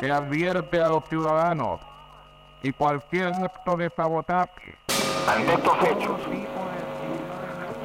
[0.00, 1.80] se advierte a los ciudadanos
[2.62, 4.76] y cualquier acto de sabotaje.
[5.28, 6.20] Ante estos hechos,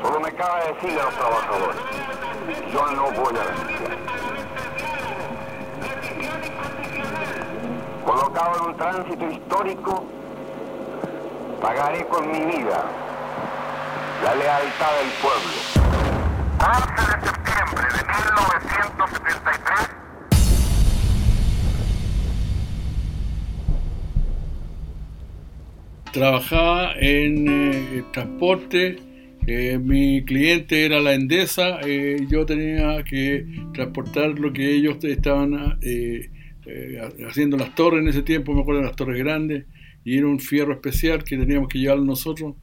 [0.01, 1.77] solo me cabe decirle a los trabajadores,
[2.71, 3.97] yo no voy a renunciar.
[8.05, 10.05] Colocado en un tránsito histórico,
[11.61, 12.83] pagaré con mi vida
[14.23, 15.80] la lealtad del pueblo.
[26.11, 28.97] Trabajaba en eh, transporte,
[29.47, 35.77] eh, mi cliente era la Endesa, eh, yo tenía que transportar lo que ellos estaban
[37.27, 39.65] haciendo las torres en ese tiempo, me acuerdo de las torres grandes,
[40.03, 42.55] y era un fierro especial que teníamos que llevar nosotros,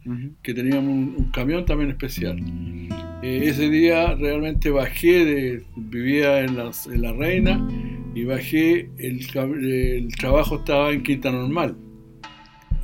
[0.43, 2.39] que teníamos un, un camión también especial.
[3.23, 7.69] Ese día realmente bajé, de, vivía en, las- en La Reina,
[8.15, 9.21] y bajé, el,
[9.63, 11.77] el trabajo estaba en Quinta Normal.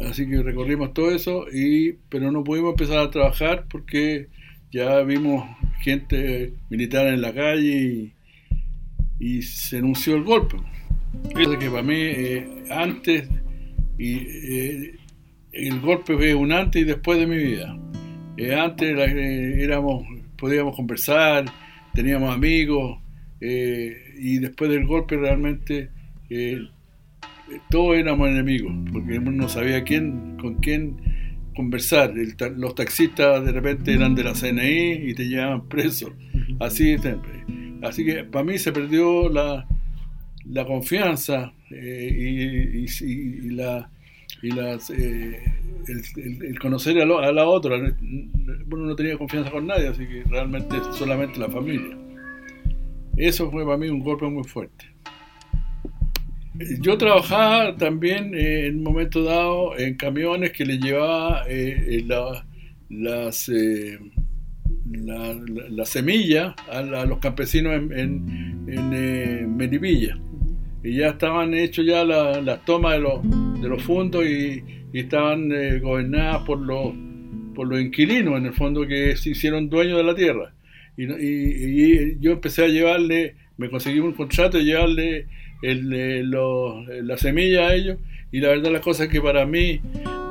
[0.00, 4.28] Así que recorrimos todo eso, y, pero no pudimos empezar a trabajar porque
[4.72, 5.44] ya vimos
[5.80, 8.12] gente militar en la calle
[9.20, 10.56] y, se anunció el golpe.
[11.34, 13.28] Que para mí, eh, antes,
[13.96, 14.96] y, eh,
[15.52, 17.78] el golpe fue un antes y después de mi vida.
[18.36, 20.04] Eh, antes éramos,
[20.36, 21.44] podíamos conversar,
[21.94, 22.98] teníamos amigos,
[23.40, 25.90] y después del golpe realmente
[27.70, 30.96] todos éramos enemigos, porque uno no sabía quién, con quién
[31.54, 32.12] conversar.
[32.18, 36.12] El los taxistas de repente eran de la CNI y te llevaban preso.
[36.60, 37.44] Así siempre.
[37.82, 39.66] Así que para mí se perdió la,
[40.46, 43.90] la confianza eh, y, y- y- y la,
[44.42, 45.38] y las, eh,
[45.88, 47.76] el, el- el conocer a, lo- a la otra.
[47.76, 51.96] Uno no tenía confianza con nadie, así que realmente solamente la familia.
[53.16, 54.86] Eso fue para mí un golpe muy fuerte.
[56.80, 62.04] Yo trabajaba también eh, en un momento dado en camiones que le llevaba eh, eh,
[62.06, 62.46] la-
[62.90, 63.98] las eh,
[64.92, 70.14] la, la- la semilla a, a los campesinos en, en, en, eh.
[70.84, 74.62] Y ya estaban hechos ya la- las tomas de los, de los fondos y,
[74.92, 75.50] y estaban
[75.80, 76.94] gobernadas por los,
[77.54, 80.54] por los inquilinos, en el fondo, que se hicieron dueños de la tierra.
[80.96, 85.26] Y, y- y yo empecé a llevarle, me conseguí un contrato de llevarle
[85.62, 87.98] el, eh, los- la semilla a ellos.
[88.32, 89.80] Y la verdad, la cosa es que para mí,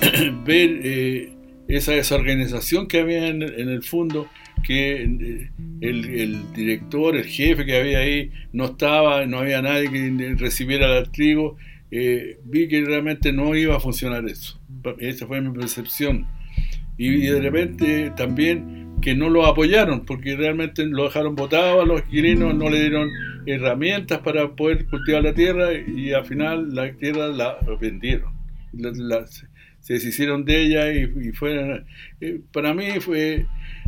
[0.46, 1.30] ver eh,
[1.68, 4.28] esa desorganización que había en, en el fondo,
[4.66, 5.50] que eh,
[5.82, 11.10] el, director, el jefe que había ahí, no estaba, no había nadie que recibiera el
[11.12, 11.58] trigo,
[11.92, 14.60] eh, vi que realmente no iba a funcionar eso.
[15.00, 16.26] Esa fue mi percepción.
[16.98, 22.02] Y de repente también que no lo apoyaron, porque realmente lo dejaron botado a los
[22.02, 23.10] inquilinos, no le dieron
[23.46, 28.34] herramientas para poder cultivar la tierra y al final la tierra la vendieron.
[28.74, 31.86] La- la- se deshicieron de ella y, y fueron...
[32.22, 33.46] eh, para mí fue...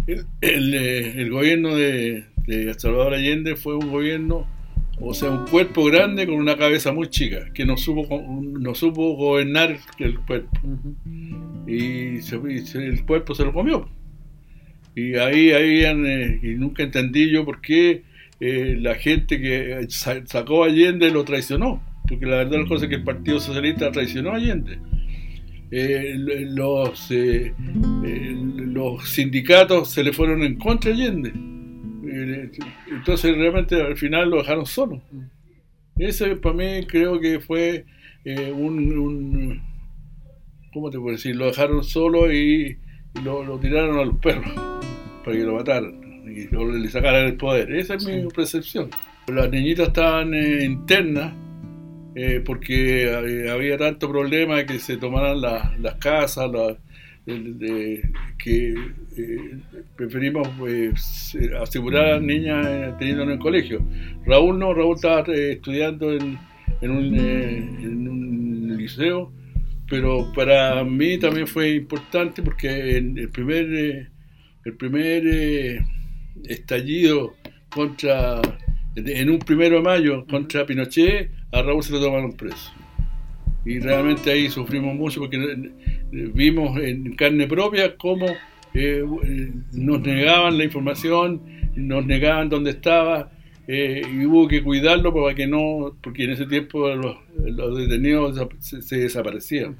[0.07, 4.45] El, el, eh, el gobierno de, de Salvador Allende fue un gobierno,
[4.99, 8.07] o sea, un cuerpo grande con una cabeza muy chica, que no supo,
[8.41, 10.51] no supo gobernar el cuerpo.
[11.67, 13.89] Y, se- y se- el cuerpo se lo comió.
[14.95, 18.03] Y ahí habían, eh, y nunca entendí yo por qué
[18.39, 21.81] eh, la gente que sa- sacó a Allende lo traicionó.
[22.07, 24.77] Porque la verdad la cosa es que el Partido Socialista traicionó a Allende.
[25.71, 27.53] Eh, los, eh,
[28.05, 28.35] eh,
[28.67, 31.33] los sindicatos se le fueron en contra de Allende.
[32.07, 32.51] Eh,
[32.91, 35.01] entonces realmente al final lo dejaron solo.
[35.97, 37.85] Ese para mí creo que fue
[38.25, 39.61] un, un-
[40.73, 41.35] ¿Cómo te puedo decir?
[41.35, 42.77] Lo dejaron solo y
[43.23, 44.51] lo, lo tiraron a los perros
[45.23, 46.47] para que lo mataran y
[46.81, 47.71] le sacaran el poder.
[47.73, 48.89] Esa es mi percepción.
[49.27, 51.33] Las niñitas estaban eh, internas
[52.15, 56.77] eh, porque eh, había tanto problema de que se tomaran la- las casas, la-
[57.25, 58.75] de- de- que
[59.17, 59.57] eh,
[59.95, 63.85] preferimos eh, se- asegurar a las niñas teniéndolas en el colegio.
[64.25, 66.37] Raúl no, Raúl estaba eh, estudiando en,
[66.81, 69.31] en un, en un liceo,
[69.89, 74.09] pero para mí también fue importante porque en el primer,
[74.65, 75.23] el primer
[76.43, 77.35] estallido
[77.69, 78.41] contra,
[78.95, 82.71] en un primero de mayo contra Pinochet, a Raúl se lo tomaron preso.
[83.65, 88.27] Y realmente ahí sufrimos mucho porque eh, vimos en carne propia cómo
[88.73, 89.03] eh,
[89.73, 91.41] nos negaban la información,
[91.75, 93.31] nos negaban dónde estaba,
[93.67, 98.81] eh, y hubo que cuidarlo para que no, porque en ese tiempo los, detenidos se,
[98.81, 99.75] se desaparecían.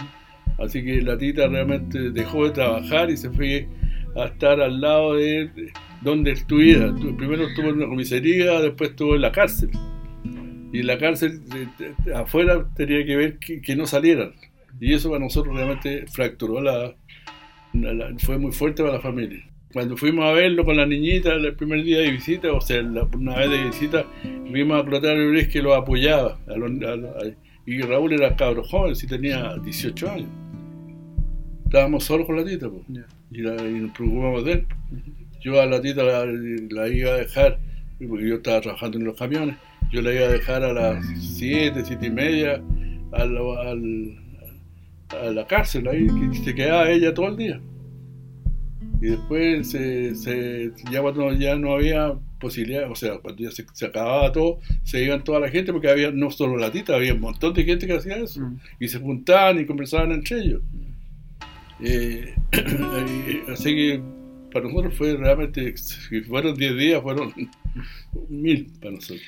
[0.58, 3.68] Así que la tita realmente dejó de trabajar y se fue
[4.16, 5.50] a estar al lado de
[6.06, 6.94] donde estuviera.
[6.96, 9.72] Primero estuvo en una comisaría, después estuvo en la cárcel.
[10.72, 11.42] Y en la cárcel,
[12.14, 14.34] afuera, tenía que ver que, no salieran.
[14.80, 16.96] Y eso para nosotros realmente fracturó la,
[18.20, 19.44] fue muy fuerte para la familia.
[19.74, 23.36] Cuando fuimos a verlo con la niñita el primer día de visita, o sea, una
[23.36, 24.06] vez de visita,
[24.50, 26.40] vimos a Clotario Luis que lo apoyaba.
[27.66, 30.30] y Raúl era cabro joven, sí tenía 18 años.
[31.66, 32.70] Estábamos solos con la tita,
[33.32, 34.68] y, nos preocupamos de él.
[35.46, 37.60] Yo a la tita la, iba a dejar,
[38.00, 39.56] porque yo estaba trabajando en los camiones,
[39.92, 41.06] yo la iba a dejar a las
[41.38, 42.64] 7, 7 y media
[43.12, 44.18] al,
[45.10, 47.62] a la cárcel, ahí que se quedaba ella todo el día.
[49.00, 54.32] Y después se, ya cuando ya no había posibilidad, o sea, cuando ya se, acababa
[54.32, 57.54] todo, se iban toda la gente porque había no solo la tita, había un montón
[57.54, 58.42] de gente que hacía eso.
[58.42, 58.60] Mm.
[58.80, 60.64] Y se juntaban y conversaban entre ellos.
[61.82, 62.34] Eh,
[63.54, 64.15] así que
[64.56, 67.34] para nosotros fue realmente, si fueron 10 días, fueron
[68.30, 69.22] mil para nosotros.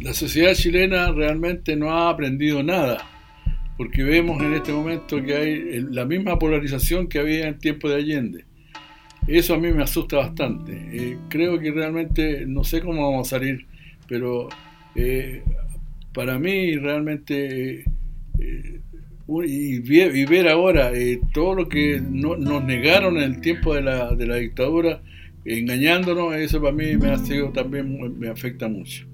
[0.00, 3.06] La sociedad chilena realmente no ha aprendido nada
[3.76, 7.96] porque vemos en este momento que hay la misma polarización que había en tiempo de
[7.96, 8.44] Allende.
[9.26, 10.72] Eso a mí me asusta bastante.
[10.72, 13.66] Eh, creo que realmente, no sé cómo vamos a salir,
[14.08, 14.48] pero
[14.94, 15.42] eh,
[16.14, 17.84] para mí realmente,
[18.38, 18.80] eh,
[19.28, 19.78] y,
[20.24, 20.92] ver ahora
[21.34, 25.02] todo lo que nos negaron en el tiempo de la, de la dictadura,
[25.44, 29.06] engañándonos, eso para mí me ha sido también me afecta mucho.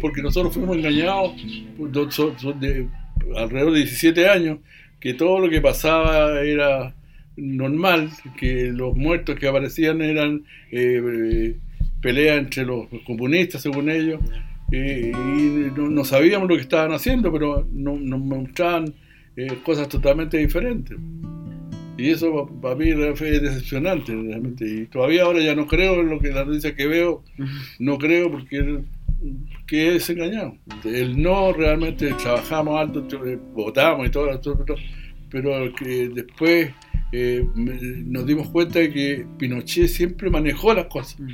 [0.00, 1.34] Porque nosotros fuimos engañados
[2.60, 2.88] de,
[3.36, 4.58] alrededor de 17 años,
[5.00, 6.94] que todo lo que pasaba era
[7.36, 11.56] normal, que los muertos que aparecían eran eh,
[12.00, 14.20] peleas entre los comunistas, según ellos,
[14.70, 18.94] eh, y no, sabíamos lo que estaban haciendo, pero nos mostraban
[19.38, 20.98] eh, cosas totalmente diferentes.
[21.96, 24.64] Y eso para mí es decepcionante, realmente.
[24.68, 27.24] Y todavía ahora ya no creo en lo que la noticia que veo,
[27.78, 28.82] no creo porque
[29.66, 30.56] que es engañado.
[30.84, 33.06] El no realmente trabajamos alto,
[33.54, 34.40] votamos y todo,
[35.30, 36.72] pero que después
[37.12, 41.18] eh, nos dimos cuenta de que Pinochet siempre manejó las cosas.
[41.20, 41.28] Mm.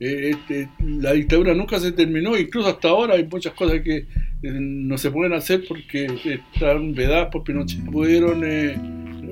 [0.00, 4.06] Eh, este, la dictadura nunca se terminó, incluso hasta ahora hay muchas cosas que eh,
[4.42, 6.06] no se pueden hacer porque
[6.54, 7.84] están vedadas por Pinochet.
[7.84, 8.42] Pudieron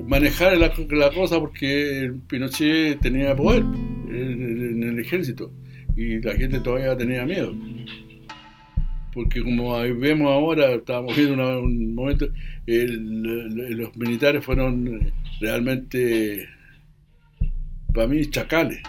[0.07, 0.71] manejar la,
[1.11, 3.63] cosa porque Pinochet tenía poder
[4.09, 5.51] en el ejército
[5.95, 7.53] y la gente todavía tenía miedo
[9.17, 12.27] porque como vemos ahora, estábamos viendo un momento,
[12.67, 15.11] los militares fueron
[15.41, 16.47] realmente,
[17.95, 18.79] para mí, chacales.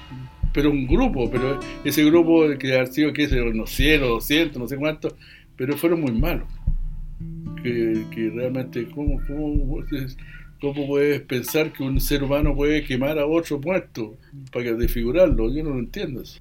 [0.52, 4.58] Pero un grupo, pero ese grupo que ha sido, qué sé, unos 100 o 200,
[4.58, 5.14] no sé cuántos,
[5.58, 6.48] pero fueron muy malos.
[7.62, 9.84] Que, realmente, ¿cómo, cómo,
[10.60, 14.16] ¿cómo puedes pensar que un ser humano puede quemar a otro muerto
[14.52, 15.52] para desfigurarlo?
[15.52, 16.22] Yo no lo entiendo.
[16.22, 16.40] Eso.